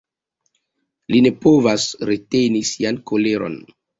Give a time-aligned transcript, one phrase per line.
[1.15, 3.63] Li ne povas reteni sian koleron.